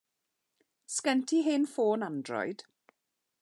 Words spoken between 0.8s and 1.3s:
Sgen